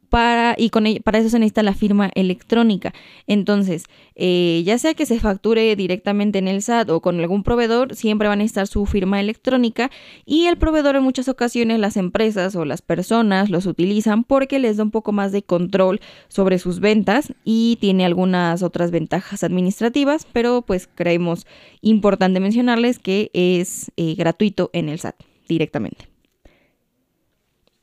para, 0.09 0.55
y 0.57 0.69
con 0.69 0.85
para 1.03 1.19
eso 1.19 1.29
se 1.29 1.39
necesita 1.39 1.63
la 1.63 1.73
firma 1.73 2.09
electrónica. 2.15 2.93
Entonces, 3.27 3.85
eh, 4.15 4.63
ya 4.65 4.77
sea 4.77 4.93
que 4.93 5.05
se 5.05 5.19
facture 5.19 5.75
directamente 5.75 6.39
en 6.39 6.47
el 6.47 6.61
SAT 6.61 6.89
o 6.89 7.01
con 7.01 7.19
algún 7.19 7.43
proveedor, 7.43 7.95
siempre 7.95 8.27
van 8.27 8.39
a 8.39 8.43
necesitar 8.43 8.67
su 8.67 8.85
firma 8.85 9.19
electrónica 9.19 9.91
y 10.25 10.45
el 10.45 10.57
proveedor 10.57 10.95
en 10.95 11.03
muchas 11.03 11.29
ocasiones 11.29 11.79
las 11.79 11.97
empresas 11.97 12.55
o 12.55 12.65
las 12.65 12.81
personas 12.81 13.49
los 13.49 13.65
utilizan 13.65 14.23
porque 14.23 14.59
les 14.59 14.77
da 14.77 14.83
un 14.83 14.91
poco 14.91 15.11
más 15.11 15.31
de 15.31 15.43
control 15.43 16.01
sobre 16.27 16.59
sus 16.59 16.79
ventas 16.79 17.33
y 17.43 17.77
tiene 17.79 18.05
algunas 18.05 18.63
otras 18.63 18.91
ventajas 18.91 19.43
administrativas, 19.43 20.27
pero 20.31 20.61
pues 20.61 20.89
creemos 20.93 21.45
importante 21.81 22.39
mencionarles 22.39 22.99
que 22.99 23.31
es 23.33 23.91
eh, 23.97 24.15
gratuito 24.15 24.69
en 24.73 24.89
el 24.89 24.99
SAT 24.99 25.15
directamente. 25.47 26.18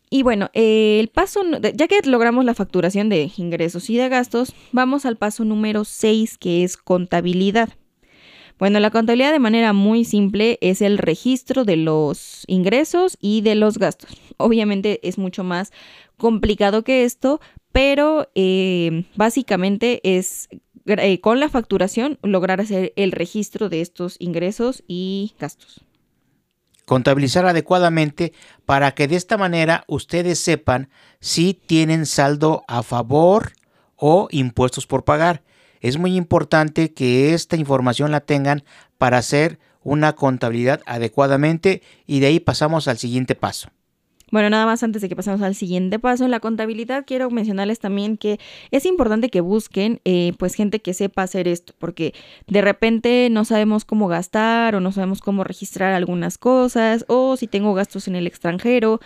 Y 0.09 0.23
bueno, 0.23 0.51
el 0.53 1.09
paso, 1.09 1.43
ya 1.75 1.89
que 1.89 2.01
logramos 2.05 2.45
la 2.45 2.55
facturación 2.55 3.09
de 3.09 3.31
ingresos 3.37 3.91
y 3.91 3.97
de 3.97 4.09
gastos, 4.09 4.55
vamos 4.73 5.05
al 5.05 5.17
paso 5.17 5.45
número 5.45 5.85
6, 5.85 6.39
que 6.39 6.63
es 6.63 6.77
contabilidad. 6.77 7.71
Bueno, 8.59 8.81
la 8.81 8.91
contabilidad 8.91 9.33
de 9.33 9.39
manera 9.39 9.73
muy 9.73 10.05
simple 10.05 10.59
es 10.63 10.81
el 10.81 10.97
registro 10.97 11.65
de 11.65 11.77
los 11.77 12.45
ingresos 12.47 13.19
y 13.21 13.43
de 13.43 13.55
los 13.55 13.79
gastos. 13.79 14.17
Obviamente 14.39 15.01
es 15.07 15.19
mucho 15.19 15.45
más 15.45 15.73
complicado 16.17 16.83
que 16.83 17.05
esto, 17.05 17.41
pero 17.73 18.31
eh, 18.35 19.05
básicamente 19.15 20.01
es 20.05 20.49
eh, 20.87 21.21
con 21.21 21.41
la 21.41 21.51
facturación 21.51 22.19
lograr 22.23 22.61
hacer 22.61 22.93
el 22.97 23.13
registro 23.13 23.69
de 23.69 23.83
estos 23.83 24.17
ingresos 24.21 24.85
y 24.87 25.35
gastos. 25.39 25.86
Contabilizar 26.87 27.45
adecuadamente 27.47 28.33
para 28.65 28.93
que 28.93 29.09
de 29.09 29.17
esta 29.17 29.37
manera 29.37 29.85
ustedes 29.89 30.39
sepan 30.39 30.89
si 31.21 31.53
tienen 31.53 32.07
saldo 32.07 32.63
a 32.69 32.83
favor 32.83 33.53
o 33.97 34.29
impuestos 34.31 34.87
por 34.87 35.05
pagar. 35.05 35.43
Es 35.81 35.99
muy 35.99 36.17
importante 36.17 36.95
que 36.95 37.35
esta 37.35 37.57
información 37.57 38.13
la 38.13 38.21
tengan 38.21 38.65
para 38.99 39.19
hacer 39.19 39.59
una 39.83 40.15
contabilidad 40.15 40.81
adecuadamente 40.87 41.83
y 42.07 42.21
de 42.21 42.29
ahí 42.29 42.41
pasamos 42.41 42.89
al 42.89 42.99
siguiente 42.99 43.35
paso. 43.35 43.69
Bueno, 44.33 44.51
nada 44.51 44.67
más 44.67 44.83
antes 44.83 45.03
de 45.03 45.09
que 45.09 45.15
pasemos 45.15 45.41
al 45.41 45.55
siguiente 45.55 46.01
paso 46.01 46.25
en 46.25 46.33
la 46.33 46.41
contabilidad, 46.41 47.05
quiero 47.07 47.31
mencionarles 47.31 47.79
también 47.79 48.17
que 48.17 48.41
es 48.73 48.85
importante 48.85 49.29
que 49.31 49.41
busquen 49.41 50.01
eh, 50.05 50.33
pues 50.37 50.55
gente 50.55 50.81
que 50.81 50.95
sepa 50.95 51.23
hacer 51.23 51.47
esto, 51.47 51.75
porque 51.79 52.13
de 52.49 52.61
repente 52.61 53.29
no 53.31 53.45
sabemos 53.45 53.85
cómo 53.85 54.09
gastar 54.09 54.75
o 54.75 54.81
no 54.81 54.91
sabemos 54.91 55.21
cómo 55.21 55.45
registrar 55.45 55.93
algunas 55.93 56.39
cosas, 56.39 57.05
o 57.07 57.37
si 57.37 57.47
tengo 57.47 57.73
gastos 57.75 58.09
en 58.09 58.17
el 58.17 58.27
extranjero 58.27 58.99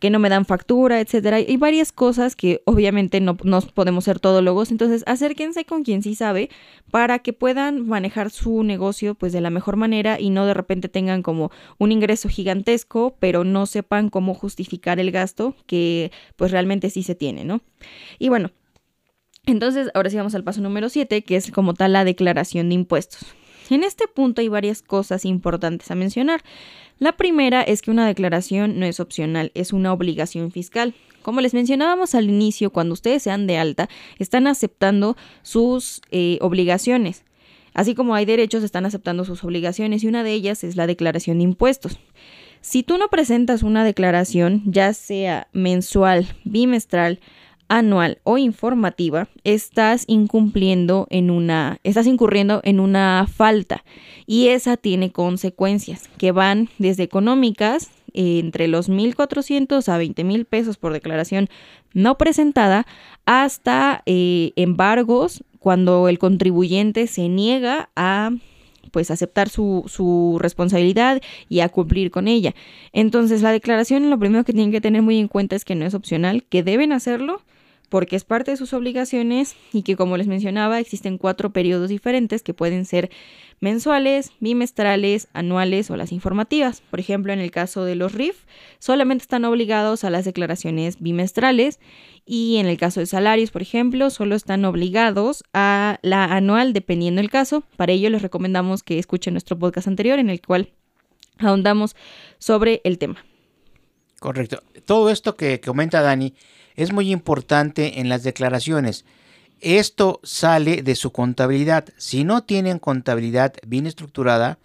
que 0.00 0.10
no 0.10 0.18
me 0.18 0.28
dan 0.28 0.44
factura, 0.44 1.00
etcétera. 1.00 1.36
Hay 1.36 1.56
varias 1.56 1.92
cosas 1.92 2.34
que 2.34 2.60
obviamente 2.64 3.20
no, 3.20 3.36
no 3.44 3.60
podemos 3.60 4.02
ser 4.02 4.18
todólogos, 4.18 4.72
entonces 4.72 5.04
acérquense 5.06 5.64
con 5.64 5.84
quien 5.84 6.02
sí 6.02 6.16
sabe 6.16 6.50
para 6.90 7.20
que 7.20 7.32
puedan 7.32 7.86
manejar 7.86 8.30
su 8.30 8.64
negocio 8.64 9.14
pues 9.14 9.32
de 9.32 9.40
la 9.40 9.50
mejor 9.50 9.76
manera 9.76 10.18
y 10.18 10.30
no 10.30 10.46
de 10.46 10.54
repente 10.54 10.88
tengan 10.88 11.22
como 11.22 11.52
un 11.78 11.92
ingreso 11.92 12.28
gigantesco, 12.28 13.14
pero 13.20 13.44
no 13.44 13.66
sepan 13.66 14.10
cómo 14.10 14.34
justificar 14.34 14.64
el 14.82 15.10
gasto 15.10 15.56
que 15.66 16.10
pues 16.36 16.50
realmente 16.50 16.90
sí 16.90 17.02
se 17.02 17.14
tiene, 17.14 17.44
¿no? 17.44 17.62
Y 18.18 18.28
bueno, 18.28 18.50
entonces 19.46 19.90
ahora 19.94 20.10
sí 20.10 20.16
vamos 20.16 20.34
al 20.34 20.44
paso 20.44 20.60
número 20.60 20.88
7, 20.88 21.22
que 21.22 21.36
es 21.36 21.50
como 21.50 21.74
tal 21.74 21.92
la 21.92 22.04
declaración 22.04 22.68
de 22.68 22.76
impuestos. 22.76 23.26
En 23.70 23.82
este 23.82 24.06
punto 24.08 24.40
hay 24.40 24.48
varias 24.48 24.82
cosas 24.82 25.24
importantes 25.24 25.90
a 25.90 25.94
mencionar. 25.94 26.42
La 26.98 27.16
primera 27.16 27.62
es 27.62 27.82
que 27.82 27.90
una 27.90 28.06
declaración 28.06 28.78
no 28.78 28.86
es 28.86 29.00
opcional, 29.00 29.50
es 29.54 29.72
una 29.72 29.92
obligación 29.92 30.50
fiscal. 30.50 30.94
Como 31.22 31.40
les 31.40 31.54
mencionábamos 31.54 32.14
al 32.14 32.28
inicio, 32.28 32.70
cuando 32.70 32.92
ustedes 32.92 33.22
sean 33.22 33.46
de 33.46 33.56
alta, 33.56 33.88
están 34.18 34.46
aceptando 34.46 35.16
sus 35.42 36.02
eh, 36.10 36.38
obligaciones. 36.40 37.24
Así 37.72 37.94
como 37.94 38.14
hay 38.14 38.24
derechos, 38.24 38.62
están 38.62 38.86
aceptando 38.86 39.24
sus 39.24 39.42
obligaciones 39.42 40.04
y 40.04 40.06
una 40.06 40.22
de 40.22 40.32
ellas 40.32 40.62
es 40.62 40.76
la 40.76 40.86
declaración 40.86 41.38
de 41.38 41.44
impuestos. 41.44 41.98
Si 42.64 42.82
tú 42.82 42.96
no 42.96 43.08
presentas 43.08 43.62
una 43.62 43.84
declaración, 43.84 44.62
ya 44.64 44.94
sea 44.94 45.48
mensual, 45.52 46.26
bimestral, 46.44 47.20
anual 47.68 48.20
o 48.24 48.38
informativa, 48.38 49.28
estás 49.44 50.04
incumpliendo 50.06 51.06
en 51.10 51.30
una, 51.30 51.78
estás 51.84 52.06
incurriendo 52.06 52.62
en 52.64 52.80
una 52.80 53.26
falta. 53.30 53.84
Y 54.26 54.48
esa 54.48 54.78
tiene 54.78 55.12
consecuencias 55.12 56.08
que 56.16 56.32
van 56.32 56.70
desde 56.78 57.02
económicas 57.02 57.90
eh, 58.14 58.38
entre 58.38 58.66
los 58.66 58.88
1.400 58.88 59.86
a 59.86 60.02
20.000 60.02 60.46
pesos 60.46 60.78
por 60.78 60.94
declaración 60.94 61.50
no 61.92 62.16
presentada 62.16 62.86
hasta 63.26 64.02
eh, 64.06 64.52
embargos 64.56 65.44
cuando 65.58 66.08
el 66.08 66.18
contribuyente 66.18 67.08
se 67.08 67.28
niega 67.28 67.90
a 67.94 68.30
pues 68.94 69.10
aceptar 69.10 69.48
su, 69.48 69.82
su, 69.88 70.38
responsabilidad 70.40 71.20
y 71.48 71.60
a 71.60 71.68
cumplir 71.68 72.12
con 72.12 72.28
ella. 72.28 72.54
Entonces 72.92 73.42
la 73.42 73.50
declaración 73.50 74.08
lo 74.08 74.18
primero 74.20 74.44
que 74.44 74.52
tienen 74.52 74.70
que 74.70 74.80
tener 74.80 75.02
muy 75.02 75.18
en 75.18 75.26
cuenta 75.26 75.56
es 75.56 75.64
que 75.64 75.74
no 75.74 75.84
es 75.84 75.94
opcional, 75.94 76.44
que 76.44 76.62
deben 76.62 76.92
hacerlo 76.92 77.42
porque 77.94 78.16
es 78.16 78.24
parte 78.24 78.50
de 78.50 78.56
sus 78.56 78.72
obligaciones 78.72 79.54
y 79.72 79.82
que 79.82 79.94
como 79.94 80.16
les 80.16 80.26
mencionaba 80.26 80.80
existen 80.80 81.16
cuatro 81.16 81.52
periodos 81.52 81.88
diferentes 81.88 82.42
que 82.42 82.52
pueden 82.52 82.86
ser 82.86 83.08
mensuales, 83.60 84.32
bimestrales, 84.40 85.28
anuales 85.32 85.92
o 85.92 85.96
las 85.96 86.10
informativas. 86.10 86.80
Por 86.90 86.98
ejemplo, 86.98 87.32
en 87.32 87.38
el 87.38 87.52
caso 87.52 87.84
de 87.84 87.94
los 87.94 88.12
RIF, 88.12 88.46
solamente 88.80 89.22
están 89.22 89.44
obligados 89.44 90.02
a 90.02 90.10
las 90.10 90.24
declaraciones 90.24 91.00
bimestrales 91.00 91.78
y 92.26 92.56
en 92.56 92.66
el 92.66 92.78
caso 92.78 92.98
de 92.98 93.06
salarios, 93.06 93.52
por 93.52 93.62
ejemplo, 93.62 94.10
solo 94.10 94.34
están 94.34 94.64
obligados 94.64 95.44
a 95.52 96.00
la 96.02 96.24
anual 96.24 96.72
dependiendo 96.72 97.20
del 97.20 97.30
caso. 97.30 97.62
Para 97.76 97.92
ello 97.92 98.10
les 98.10 98.22
recomendamos 98.22 98.82
que 98.82 98.98
escuchen 98.98 99.34
nuestro 99.34 99.56
podcast 99.56 99.86
anterior 99.86 100.18
en 100.18 100.30
el 100.30 100.40
cual 100.40 100.72
ahondamos 101.38 101.94
sobre 102.38 102.80
el 102.82 102.98
tema. 102.98 103.24
Correcto. 104.24 104.62
Todo 104.86 105.10
esto 105.10 105.36
que 105.36 105.60
comenta 105.60 106.00
Dani 106.00 106.32
es 106.76 106.94
muy 106.94 107.12
importante 107.12 108.00
en 108.00 108.08
las 108.08 108.22
declaraciones. 108.22 109.04
Esto 109.60 110.18
sale 110.22 110.80
de 110.80 110.94
su 110.94 111.12
contabilidad. 111.12 111.84
Si 111.98 112.24
no 112.24 112.42
tienen 112.42 112.78
contabilidad 112.78 113.52
bien 113.66 113.86
estructurada, 113.86 114.58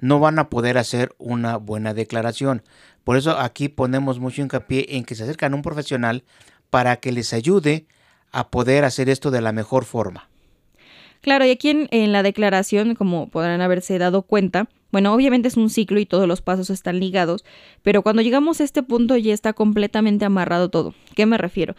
no 0.00 0.18
van 0.18 0.40
a 0.40 0.50
poder 0.50 0.78
hacer 0.78 1.14
una 1.18 1.58
buena 1.58 1.94
declaración. 1.94 2.64
Por 3.04 3.16
eso 3.16 3.38
aquí 3.38 3.68
ponemos 3.68 4.18
mucho 4.18 4.42
hincapié 4.42 4.96
en 4.96 5.04
que 5.04 5.14
se 5.14 5.22
acercan 5.22 5.52
a 5.52 5.56
un 5.58 5.62
profesional 5.62 6.24
para 6.70 6.96
que 6.96 7.12
les 7.12 7.32
ayude 7.32 7.86
a 8.32 8.48
poder 8.48 8.84
hacer 8.84 9.08
esto 9.08 9.30
de 9.30 9.42
la 9.42 9.52
mejor 9.52 9.84
forma. 9.84 10.28
Claro, 11.20 11.46
y 11.46 11.50
aquí 11.50 11.88
en, 11.88 12.12
la 12.12 12.24
declaración, 12.24 12.96
como 12.96 13.30
podrán 13.30 13.60
haberse 13.60 13.96
dado 13.96 14.22
cuenta, 14.22 14.68
bueno, 14.94 15.12
obviamente 15.12 15.48
es 15.48 15.56
un 15.56 15.70
ciclo 15.70 15.98
y 15.98 16.06
todos 16.06 16.28
los 16.28 16.40
pasos 16.40 16.70
están 16.70 17.00
ligados, 17.00 17.44
pero 17.82 18.02
cuando 18.02 18.22
llegamos 18.22 18.60
a 18.60 18.64
este 18.64 18.84
punto 18.84 19.16
ya 19.16 19.34
está 19.34 19.52
completamente 19.52 20.24
amarrado 20.24 20.70
todo. 20.70 20.94
¿Qué 21.16 21.26
me 21.26 21.36
refiero? 21.36 21.74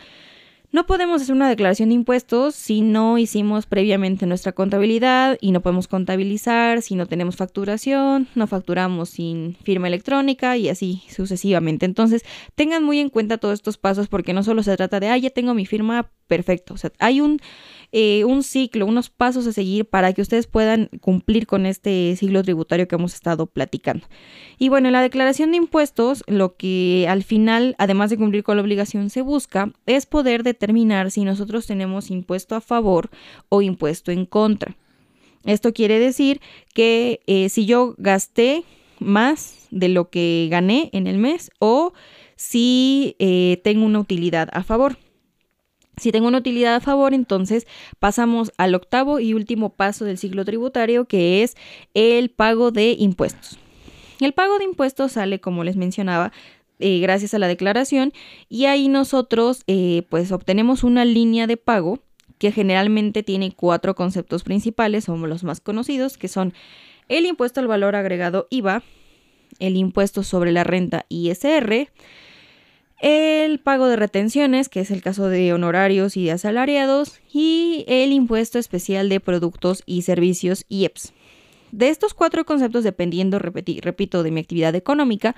No 0.74 0.86
podemos 0.86 1.22
hacer 1.22 1.34
una 1.34 1.48
declaración 1.48 1.88
de 1.88 1.96
impuestos 1.96 2.56
si 2.56 2.82
no 2.82 3.18
hicimos 3.18 3.68
previamente 3.68 4.26
nuestra 4.26 4.52
contabilidad 4.52 5.38
y 5.40 5.54
no 5.54 5.62
podemos 5.62 5.88
contabilizar 5.88 6.82
si 6.82 6.96
no 6.96 7.06
tenemos 7.06 7.38
facturación, 7.38 8.28
no 8.36 8.48
facturamos 8.48 9.12
sin 9.12 9.56
firma 9.64 9.88
electrónica 9.88 10.58
y 10.58 10.68
así 10.68 11.02
sucesivamente. 11.08 11.86
Entonces, 11.86 12.24
tengan 12.56 12.84
muy 12.84 13.00
en 13.00 13.08
cuenta 13.08 13.38
todos 13.38 13.54
estos 13.54 13.78
pasos 13.78 14.10
porque 14.10 14.34
no 14.34 14.44
solo 14.44 14.62
se 14.62 14.76
trata 14.76 15.00
de, 15.00 15.08
ah, 15.08 15.18
ya 15.18 15.30
tengo 15.30 15.54
mi 15.54 15.66
firma, 15.66 16.12
perfecto. 16.28 16.74
O 16.74 16.78
sea, 16.78 16.92
hay 17.00 17.22
un 17.22 17.40
eh, 17.98 18.26
un 18.26 18.44
ciclo, 18.44 18.86
unos 18.86 19.10
pasos 19.10 19.48
a 19.48 19.54
seguir 19.54 19.86
para 19.86 20.12
que 20.12 20.22
ustedes 20.22 20.48
puedan 20.48 20.90
cumplir 21.00 21.48
con 21.48 21.66
este 21.66 22.14
ciclo 22.18 22.44
tributario 22.44 22.90
que 22.90 22.96
hemos 22.96 23.14
estado 23.14 23.46
platicando. 23.46 24.06
Y 24.58 24.68
bueno, 24.68 24.90
en 24.90 24.92
la 24.92 25.02
declaración 25.02 25.52
de 25.52 25.58
impuestos, 25.58 26.22
lo 26.28 26.58
que 26.58 27.06
al 27.08 27.24
final, 27.24 27.74
además 27.78 28.10
de 28.10 28.18
cumplir 28.18 28.44
con 28.44 28.58
la 28.58 28.64
obligación, 28.64 29.10
se 29.10 29.22
busca 29.22 29.72
es 29.86 30.06
poder 30.06 30.44
determinar 30.44 31.10
si 31.10 31.24
nosotros 31.24 31.68
tenemos 31.68 32.12
impuesto 32.12 32.56
a 32.56 32.60
favor 32.62 33.10
o 33.48 33.62
impuesto 33.62 34.12
en 34.12 34.26
contra. 34.26 34.76
Esto 35.46 35.72
quiere 35.72 35.98
decir 35.98 36.42
que 36.74 37.22
eh, 37.28 37.48
si 37.48 37.66
yo 37.66 37.96
gasté 37.98 38.66
más 39.00 39.68
de 39.72 39.88
lo 39.88 40.10
que 40.10 40.50
gané 40.52 40.90
en 40.92 41.08
el 41.08 41.18
mes 41.18 41.50
o 41.60 41.94
si 42.36 43.16
eh, 43.20 43.62
tengo 43.64 43.86
una 43.86 44.00
utilidad 44.00 44.50
a 44.52 44.64
favor. 44.64 44.98
Si 45.98 46.12
tengo 46.12 46.28
una 46.28 46.40
utilidad 46.40 46.76
a 46.76 46.82
favor, 46.82 47.14
entonces 47.14 47.68
pasamos 48.00 48.52
al 48.58 48.76
octavo 48.76 49.20
y 49.20 49.34
último 49.34 49.70
paso 49.70 50.06
del 50.06 50.18
ciclo 50.18 50.46
tributario, 50.46 51.06
que 51.06 51.44
es 51.44 51.56
el 51.94 52.30
pago 52.30 52.72
de 52.72 52.96
impuestos. 52.98 53.58
El 54.20 54.34
pago 54.34 54.58
de 54.58 54.66
impuestos 54.66 55.14
sale, 55.14 55.40
como 55.40 55.64
les 55.64 55.76
mencionaba, 55.76 56.32
eh, 56.80 57.00
gracias 57.00 57.34
a 57.34 57.40
la 57.40 57.48
declaración 57.48 58.12
y 58.50 58.66
ahí 58.66 58.90
nosotros 58.90 59.64
eh, 59.68 60.04
pues 60.10 60.34
obtenemos 60.34 60.84
una 60.84 61.06
línea 61.06 61.48
de 61.48 61.56
pago 61.56 62.00
que 62.38 62.52
generalmente 62.52 63.24
tiene 63.24 63.54
cuatro 63.56 63.96
conceptos 63.96 64.44
principales, 64.44 65.06
somos 65.06 65.30
los 65.30 65.46
más 65.46 65.62
conocidos, 65.62 66.18
que 66.18 66.28
son 66.28 66.54
el 67.08 67.26
impuesto 67.26 67.62
al 67.62 67.68
valor 67.68 67.96
agregado 67.96 68.48
IVA, 68.50 68.84
el 69.60 69.78
impuesto 69.78 70.22
sobre 70.24 70.52
la 70.52 70.66
renta 70.66 71.06
ISR, 71.08 71.90
el 73.02 73.60
pago 73.60 73.88
de 73.88 73.96
retenciones, 73.96 74.70
que 74.70 74.80
es 74.80 74.92
el 74.92 75.02
caso 75.02 75.30
de 75.30 75.54
honorarios 75.54 76.18
y 76.18 76.26
de 76.26 76.32
asalariados, 76.32 77.20
y 77.32 77.86
el 77.88 78.14
impuesto 78.14 78.60
especial 78.60 79.10
de 79.10 79.20
productos 79.20 79.84
y 79.86 80.04
servicios 80.04 80.66
IEPS. 80.70 81.14
De 81.72 81.90
estos 81.90 82.14
cuatro 82.14 82.46
conceptos, 82.46 82.84
dependiendo, 82.84 83.38
repito, 83.38 84.24
de 84.24 84.32
mi 84.32 84.40
actividad 84.40 84.76
económica, 84.76 85.36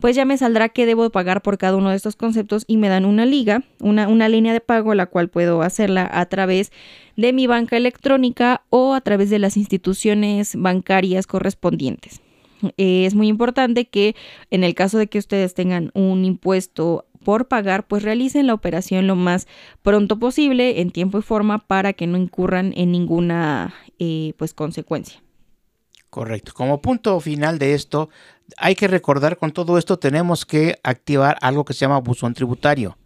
pues 0.00 0.16
ya 0.16 0.24
me 0.24 0.38
saldrá 0.38 0.70
qué 0.70 0.86
debo 0.86 1.10
pagar 1.10 1.42
por 1.42 1.58
cada 1.58 1.76
uno 1.76 1.90
de 1.90 1.96
estos 1.96 2.16
conceptos 2.16 2.64
y 2.66 2.76
me 2.76 2.88
dan 2.88 3.04
una 3.04 3.26
liga, 3.26 3.62
una, 3.80 4.08
una 4.08 4.28
línea 4.28 4.52
de 4.52 4.60
pago, 4.60 4.94
la 4.94 5.06
cual 5.06 5.28
puedo 5.28 5.62
hacerla 5.62 6.08
a 6.12 6.26
través 6.26 6.72
de 7.16 7.32
mi 7.32 7.46
banca 7.46 7.76
electrónica 7.76 8.62
o 8.70 8.94
a 8.94 9.00
través 9.00 9.30
de 9.30 9.38
las 9.38 9.56
instituciones 9.56 10.56
bancarias 10.56 11.26
correspondientes. 11.26 12.20
Eh, 12.76 13.06
es 13.06 13.14
muy 13.14 13.28
importante 13.28 13.88
que 13.88 14.14
en 14.50 14.64
el 14.64 14.74
caso 14.74 14.98
de 14.98 15.06
que 15.06 15.18
ustedes 15.18 15.54
tengan 15.54 15.90
un 15.94 16.24
impuesto 16.24 17.06
por 17.24 17.48
pagar, 17.48 17.86
pues 17.86 18.02
realicen 18.02 18.46
la 18.46 18.54
operación 18.54 19.06
lo 19.06 19.14
más 19.14 19.46
pronto 19.82 20.18
posible, 20.18 20.80
en 20.80 20.90
tiempo 20.90 21.18
y 21.18 21.22
forma, 21.22 21.58
para 21.58 21.92
que 21.92 22.06
no 22.06 22.16
incurran 22.16 22.72
en 22.76 22.92
ninguna 22.92 23.74
eh, 23.98 24.32
pues 24.38 24.54
consecuencia. 24.54 25.22
Correcto. 26.08 26.52
Como 26.54 26.80
punto 26.80 27.20
final 27.20 27.58
de 27.58 27.74
esto, 27.74 28.08
hay 28.56 28.74
que 28.74 28.88
recordar 28.88 29.36
con 29.36 29.52
todo 29.52 29.78
esto 29.78 29.98
tenemos 29.98 30.44
que 30.44 30.78
activar 30.82 31.36
algo 31.40 31.64
que 31.64 31.72
se 31.72 31.80
llama 31.80 32.00
buzón 32.00 32.34
tributario. 32.34 32.96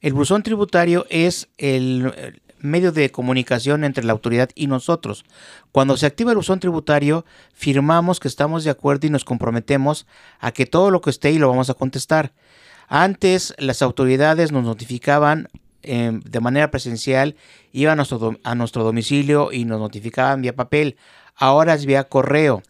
El 0.00 0.14
buzón 0.14 0.42
tributario 0.42 1.06
es 1.10 1.48
el 1.58 2.40
medio 2.60 2.92
de 2.92 3.10
comunicación 3.10 3.84
entre 3.84 4.04
la 4.04 4.12
autoridad 4.12 4.50
y 4.54 4.66
nosotros. 4.66 5.24
Cuando 5.72 5.96
se 5.96 6.06
activa 6.06 6.32
el 6.32 6.36
buzón 6.36 6.60
tributario, 6.60 7.24
firmamos 7.52 8.20
que 8.20 8.28
estamos 8.28 8.64
de 8.64 8.70
acuerdo 8.70 9.06
y 9.06 9.10
nos 9.10 9.24
comprometemos 9.24 10.06
a 10.38 10.52
que 10.52 10.66
todo 10.66 10.90
lo 10.90 11.00
que 11.00 11.10
esté 11.10 11.28
ahí 11.28 11.38
lo 11.38 11.48
vamos 11.48 11.70
a 11.70 11.74
contestar. 11.74 12.32
Antes 12.88 13.54
las 13.58 13.82
autoridades 13.82 14.52
nos 14.52 14.64
notificaban 14.64 15.48
em, 15.82 16.20
de 16.20 16.40
manera 16.40 16.70
presencial, 16.70 17.36
iban 17.72 17.92
a 17.92 17.96
nuestro, 17.96 18.38
a 18.42 18.54
nuestro 18.54 18.84
domicilio 18.84 19.52
y 19.52 19.64
nos 19.64 19.78
notificaban 19.78 20.42
vía 20.42 20.56
papel. 20.56 20.96
Ahora 21.36 21.74
es 21.74 21.86
vía 21.86 22.04
correo. 22.04 22.62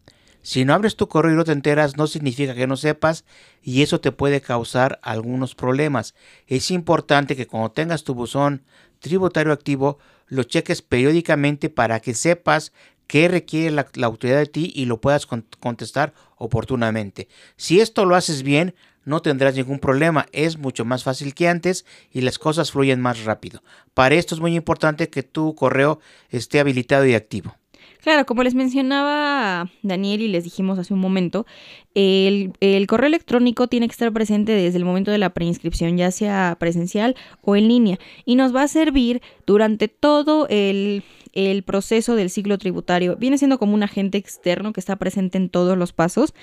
Si 0.43 0.65
no 0.65 0.73
abres 0.73 0.97
tu 0.97 1.09
correo 1.09 1.33
y 1.33 1.37
no 1.37 1.45
te 1.45 1.53
enteras, 1.53 1.97
no 1.97 2.07
significa 2.07 2.55
que 2.55 2.67
no 2.67 2.77
sepas 2.77 3.25
y 3.63 3.83
eso 3.83 4.01
te 4.01 4.11
puede 4.11 4.41
causar 4.41 4.99
algunos 5.03 5.55
problemas. 5.55 6.15
Es 6.47 6.71
importante 6.71 7.37
que 7.37 7.47
cuando 7.47 7.73
tengas 7.73 8.05
tu 8.05 8.15
buzón 8.15 8.63
tributario 9.01 9.53
activo, 9.53 9.99
lo 10.29 10.45
cheques 10.45 10.83
periódicamente 10.83 11.69
para 11.69 12.01
que 12.01 12.15
sepas 12.15 12.73
qué 13.07 13.27
requiere 13.27 13.73
la, 13.73 13.89
autoridad 14.05 14.39
de 14.39 14.47
ti 14.47 14.73
y 14.75 14.85
lo 14.85 15.01
puedas 15.01 15.27
contestar 15.27 16.15
oportunamente. 16.37 17.27
Si 17.57 17.81
esto 17.81 18.05
lo 18.05 18.15
haces 18.15 18.45
bien, 18.45 18.75
no 19.05 19.21
tendrás 19.21 19.57
ningún 19.57 19.81
problema, 19.81 20.27
es 20.31 20.59
mucho 20.59 20.85
más 20.85 21.03
fácil 21.03 21.35
que 21.35 21.49
antes 21.49 21.85
y 22.13 22.21
las 22.21 22.39
cosas 22.39 22.71
fluyen 22.71 23.01
más 23.01 23.25
rápido. 23.25 23.63
Para 23.95 24.15
esto 24.15 24.35
es 24.37 24.41
muy 24.41 24.55
importante 24.55 25.09
que 25.09 25.25
tu 25.25 25.55
correo 25.55 25.99
esté 26.29 26.61
habilitado 26.61 27.07
y 27.07 27.15
activo. 27.15 27.57
Claro, 28.03 28.25
como 28.25 28.43
les 28.43 28.55
mencionaba 28.55 29.71
Daniel 29.83 30.23
y 30.23 30.29
les 30.29 30.45
dijimos 30.45 30.79
hace 30.79 30.95
un 30.95 31.01
momento, 31.01 31.47
el, 31.95 32.53
el, 32.61 32.87
correo 32.87 33.09
electrónico 33.09 33.67
tiene 33.67 33.89
que 33.89 33.93
estar 33.93 34.13
presente 34.13 34.53
desde 34.53 34.79
el 34.79 34.85
momento 34.85 35.11
de 35.11 35.19
la 35.19 35.31
preinscripción, 35.31 35.97
ya 35.97 36.11
sea 36.11 36.57
presencial 36.59 37.15
o 37.43 37.57
en 37.57 37.69
línea, 37.69 37.99
y 38.25 38.37
nos 38.37 38.55
va 38.55 38.63
a 38.63 38.69
servir 38.69 39.21
durante 39.47 39.89
todo 39.89 40.47
el 40.49 41.03
el 41.33 41.63
proceso 41.63 42.17
del 42.17 42.31
ciclo 42.31 42.59
tributario. 42.59 43.17
Viene 43.17 43.39
siendo 43.39 43.59
como 43.59 43.75
un 43.75 43.83
agente 43.83 44.19
externo 44.19 44.73
que 44.73 44.81
está 44.81 44.97
presente 44.97 45.39
en 45.39 45.49
todos 45.49 45.77
los 45.77 45.93
pasos 45.93 46.35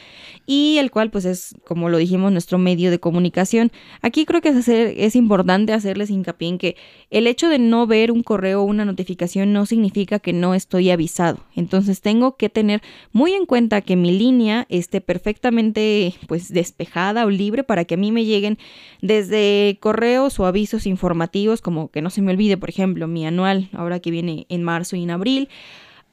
y 0.45 0.77
el 0.77 0.91
cual 0.91 1.11
pues 1.11 1.25
es, 1.25 1.55
como 1.65 1.89
lo 1.89 1.97
dijimos, 1.97 2.31
nuestro 2.31 2.57
medio 2.57 2.91
de 2.91 2.99
comunicación. 2.99 3.71
Aquí 4.01 4.25
creo 4.25 4.41
que 4.41 4.49
es, 4.49 4.55
hacer, 4.55 4.93
es 4.97 5.15
importante 5.15 5.73
hacerles 5.73 6.09
hincapié 6.09 6.49
en 6.49 6.57
que 6.57 6.75
el 7.09 7.27
hecho 7.27 7.49
de 7.49 7.59
no 7.59 7.87
ver 7.87 8.11
un 8.11 8.23
correo 8.23 8.61
o 8.61 8.65
una 8.65 8.85
notificación 8.85 9.53
no 9.53 9.65
significa 9.65 10.19
que 10.19 10.33
no 10.33 10.53
estoy 10.53 10.89
avisado. 10.89 11.39
Entonces 11.55 12.01
tengo 12.01 12.37
que 12.37 12.49
tener 12.49 12.81
muy 13.11 13.33
en 13.33 13.45
cuenta 13.45 13.81
que 13.81 13.95
mi 13.95 14.17
línea 14.17 14.65
esté 14.69 15.01
perfectamente 15.01 16.13
pues 16.27 16.53
despejada 16.53 17.25
o 17.25 17.29
libre 17.29 17.63
para 17.63 17.85
que 17.85 17.95
a 17.95 17.97
mí 17.97 18.11
me 18.11 18.25
lleguen 18.25 18.57
desde 19.01 19.77
correos 19.79 20.39
o 20.39 20.45
avisos 20.45 20.85
informativos 20.85 21.61
como 21.61 21.89
que 21.89 22.01
no 22.01 22.09
se 22.09 22.21
me 22.21 22.31
olvide, 22.31 22.57
por 22.57 22.69
ejemplo, 22.69 23.07
mi 23.07 23.25
anual 23.25 23.69
ahora 23.73 23.99
que 23.99 24.11
viene 24.11 24.45
en 24.49 24.63
marzo 24.63 24.76
marzo 24.77 24.95
y 24.95 25.03
en 25.03 25.11
abril, 25.11 25.49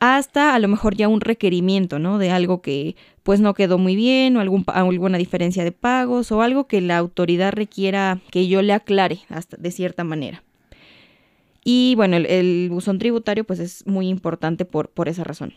hasta 0.00 0.54
a 0.54 0.59
lo 0.59 0.68
mejor 0.68 0.97
ya 0.97 1.09
un 1.09 1.21
requerimiento, 1.21 1.99
¿no? 1.99 2.18
De 2.18 2.30
algo 2.30 2.61
que 2.62 2.97
pues 3.23 3.40
no 3.40 3.54
quedó 3.54 3.78
muy 3.78 3.97
bien 3.97 4.37
o 4.37 4.40
alguna 4.40 5.18
diferencia 5.18 5.64
de 5.64 5.73
pagos 5.73 6.33
o 6.33 6.42
algo 6.42 6.66
que 6.66 6.80
la 6.80 6.99
autoridad 6.99 7.52
requiera 7.52 8.21
que 8.30 8.49
yo 8.49 8.62
le 8.62 8.73
aclare 8.73 9.21
hasta 9.28 9.56
de 9.56 9.71
cierta 9.71 10.04
manera. 10.04 10.42
Y 11.64 11.94
bueno, 11.97 12.16
el, 12.16 12.68
buzón 12.71 12.99
tributario 12.99 13.44
pues 13.44 13.59
es 13.59 13.87
muy 13.87 14.09
importante 14.09 14.64
por, 14.66 14.90
por 14.90 15.09
esa 15.09 15.25
razón. 15.25 15.54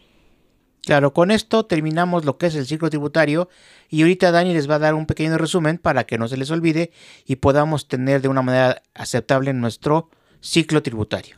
Claro, 0.85 1.11
con 1.11 1.31
esto 1.31 1.65
terminamos 1.65 2.23
lo 2.23 2.37
que 2.37 2.45
es 2.45 2.55
el 2.55 2.65
ciclo 2.65 2.89
tributario 2.89 3.49
y 3.89 4.03
ahorita 4.03 4.31
Dani 4.31 4.53
les 4.53 4.69
va 4.69 4.75
a 4.75 4.79
dar 4.79 4.93
un 4.93 5.05
pequeño 5.05 5.37
resumen 5.37 5.77
para 5.77 6.05
que 6.05 6.17
no 6.17 6.29
se 6.29 6.37
les 6.37 6.49
olvide 6.49 6.91
y 7.25 7.37
podamos 7.37 7.89
tener 7.89 8.21
de 8.21 8.29
una 8.29 8.41
manera 8.41 8.81
aceptable 8.93 9.51
nuestro 9.51 10.09
ciclo 10.39 10.81
tributario. 10.81 11.35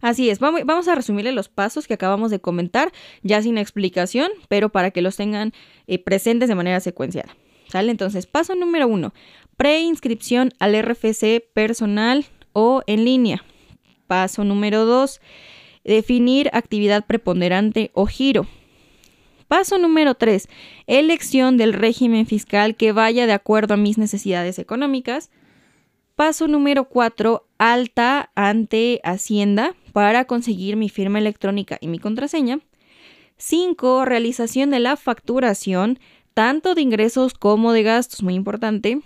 Así 0.00 0.30
es, 0.30 0.38
vamos 0.38 0.88
a 0.88 0.94
resumirle 0.94 1.32
los 1.32 1.48
pasos 1.48 1.86
que 1.86 1.94
acabamos 1.94 2.30
de 2.30 2.40
comentar, 2.40 2.92
ya 3.22 3.40
sin 3.42 3.58
explicación, 3.58 4.30
pero 4.48 4.68
para 4.68 4.90
que 4.90 5.02
los 5.02 5.16
tengan 5.16 5.52
eh, 5.86 5.98
presentes 5.98 6.48
de 6.48 6.54
manera 6.54 6.80
secuenciada. 6.80 7.36
¿Sale? 7.68 7.90
Entonces, 7.90 8.26
paso 8.26 8.54
número 8.54 8.86
uno, 8.86 9.14
preinscripción 9.56 10.52
al 10.58 10.80
RFC 10.80 11.42
personal 11.52 12.26
o 12.52 12.82
en 12.86 13.04
línea. 13.04 13.44
Paso 14.06 14.44
número 14.44 14.84
dos, 14.84 15.20
definir 15.84 16.50
actividad 16.52 17.06
preponderante 17.06 17.90
o 17.94 18.06
giro. 18.06 18.46
Paso 19.48 19.78
número 19.78 20.14
tres, 20.14 20.48
elección 20.86 21.56
del 21.56 21.72
régimen 21.74 22.26
fiscal 22.26 22.76
que 22.76 22.92
vaya 22.92 23.26
de 23.26 23.34
acuerdo 23.34 23.74
a 23.74 23.76
mis 23.76 23.98
necesidades 23.98 24.58
económicas. 24.58 25.30
Paso 26.16 26.46
número 26.46 26.84
4, 26.84 27.44
alta 27.58 28.30
ante 28.36 29.00
Hacienda 29.02 29.74
para 29.92 30.26
conseguir 30.26 30.76
mi 30.76 30.88
firma 30.88 31.18
electrónica 31.18 31.76
y 31.80 31.88
mi 31.88 31.98
contraseña. 31.98 32.60
5. 33.36 34.04
Realización 34.04 34.70
de 34.70 34.78
la 34.78 34.96
facturación, 34.96 35.98
tanto 36.32 36.76
de 36.76 36.82
ingresos 36.82 37.34
como 37.34 37.72
de 37.72 37.82
gastos, 37.82 38.22
muy 38.22 38.34
importante. 38.34 39.00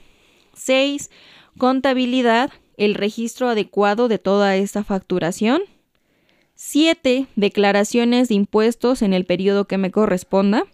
6. 0.54 1.10
Contabilidad, 1.56 2.50
el 2.76 2.94
registro 2.94 3.48
adecuado 3.48 4.08
de 4.08 4.18
toda 4.18 4.56
esta 4.56 4.84
facturación. 4.84 5.62
7. 6.56 7.26
Declaraciones 7.36 8.28
de 8.28 8.34
impuestos 8.34 9.00
en 9.00 9.14
el 9.14 9.24
periodo 9.24 9.64
que 9.66 9.78
me 9.78 9.90
corresponda. 9.90 10.64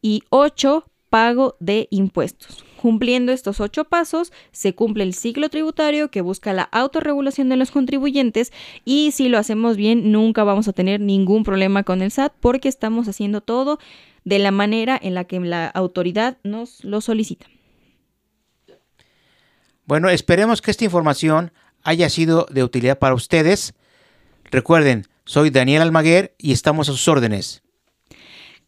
Y 0.00 0.22
8. 0.30 0.86
Pago 1.12 1.56
de 1.60 1.88
impuestos. 1.90 2.64
Cumpliendo 2.80 3.32
estos 3.32 3.60
ocho 3.60 3.84
pasos, 3.84 4.32
se 4.50 4.74
cumple 4.74 5.04
el 5.04 5.12
ciclo 5.12 5.50
tributario 5.50 6.10
que 6.10 6.22
busca 6.22 6.54
la 6.54 6.62
autorregulación 6.62 7.50
de 7.50 7.58
los 7.58 7.70
contribuyentes 7.70 8.50
y 8.86 9.10
si 9.12 9.28
lo 9.28 9.36
hacemos 9.36 9.76
bien, 9.76 10.10
nunca 10.10 10.42
vamos 10.42 10.68
a 10.68 10.72
tener 10.72 11.02
ningún 11.02 11.44
problema 11.44 11.82
con 11.82 12.00
el 12.00 12.10
SAT 12.10 12.32
porque 12.40 12.70
estamos 12.70 13.08
haciendo 13.08 13.42
todo 13.42 13.78
de 14.24 14.38
la 14.38 14.52
manera 14.52 14.98
en 15.02 15.12
la 15.12 15.24
que 15.24 15.38
la 15.38 15.66
autoridad 15.66 16.38
nos 16.44 16.82
lo 16.82 17.02
solicita. 17.02 17.44
Bueno, 19.84 20.08
esperemos 20.08 20.62
que 20.62 20.70
esta 20.70 20.86
información 20.86 21.52
haya 21.82 22.08
sido 22.08 22.46
de 22.50 22.64
utilidad 22.64 22.98
para 22.98 23.14
ustedes. 23.14 23.74
Recuerden, 24.50 25.06
soy 25.26 25.50
Daniel 25.50 25.82
Almaguer 25.82 26.34
y 26.38 26.52
estamos 26.52 26.88
a 26.88 26.92
sus 26.92 27.06
órdenes. 27.06 27.61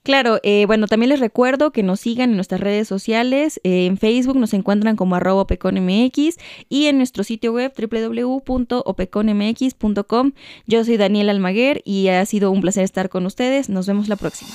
Claro, 0.05 0.39
eh, 0.43 0.67
bueno, 0.67 0.87
también 0.87 1.09
les 1.09 1.19
recuerdo 1.19 1.71
que 1.71 1.83
nos 1.83 2.01
sigan 2.01 2.29
en 2.29 2.37
nuestras 2.37 2.61
redes 2.61 2.87
sociales. 2.87 3.59
Eh, 3.65 3.87
en 3.87 3.97
Facebook 3.97 4.37
nos 4.37 4.53
encuentran 4.53 4.97
como 4.97 5.15
arroba 5.15 5.41
opeconmx 5.41 6.37
y 6.69 6.89
en 6.89 6.99
nuestro 6.99 7.25
sitio 7.25 7.55
web 7.55 7.73
www.opeconmx.com. 7.75 10.33
Yo 10.67 10.85
soy 10.85 10.99
Daniel 10.99 11.31
Almaguer 11.31 11.81
y 11.87 12.09
ha 12.09 12.27
sido 12.27 12.51
un 12.51 12.61
placer 12.61 12.85
estar 12.85 13.09
con 13.09 13.25
ustedes. 13.25 13.71
Nos 13.71 13.87
vemos 13.87 14.09
la 14.09 14.17
próxima. 14.17 14.51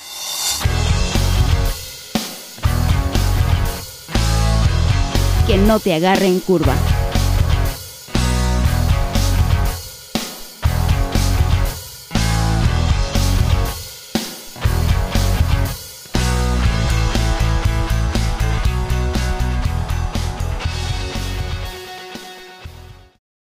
Que 5.47 5.57
no 5.57 5.79
te 5.79 5.95
agarre 5.95 6.27
en 6.27 6.41
curva. 6.41 6.75